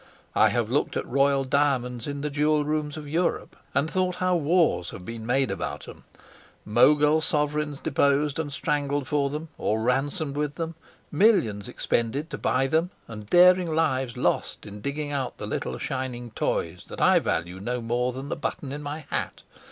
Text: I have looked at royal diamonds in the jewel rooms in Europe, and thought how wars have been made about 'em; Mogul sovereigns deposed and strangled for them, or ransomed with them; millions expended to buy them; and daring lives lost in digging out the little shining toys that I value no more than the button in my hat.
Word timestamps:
I 0.33 0.49
have 0.49 0.71
looked 0.71 0.97
at 0.97 1.05
royal 1.05 1.43
diamonds 1.43 2.07
in 2.07 2.21
the 2.21 2.31
jewel 2.31 2.65
rooms 2.65 2.97
in 2.97 3.07
Europe, 3.07 3.55
and 3.75 3.87
thought 3.87 4.15
how 4.15 4.35
wars 4.35 4.89
have 4.89 5.05
been 5.05 5.27
made 5.27 5.51
about 5.51 5.87
'em; 5.87 6.05
Mogul 6.65 7.21
sovereigns 7.21 7.79
deposed 7.79 8.39
and 8.39 8.51
strangled 8.51 9.07
for 9.07 9.29
them, 9.29 9.49
or 9.59 9.79
ransomed 9.79 10.37
with 10.37 10.55
them; 10.55 10.73
millions 11.11 11.69
expended 11.69 12.31
to 12.31 12.39
buy 12.39 12.65
them; 12.65 12.89
and 13.07 13.29
daring 13.29 13.75
lives 13.75 14.17
lost 14.17 14.65
in 14.65 14.81
digging 14.81 15.11
out 15.11 15.37
the 15.37 15.45
little 15.45 15.77
shining 15.77 16.31
toys 16.31 16.85
that 16.87 16.99
I 16.99 17.19
value 17.19 17.59
no 17.59 17.79
more 17.79 18.11
than 18.11 18.29
the 18.29 18.35
button 18.35 18.71
in 18.71 18.81
my 18.81 19.05
hat. 19.11 19.43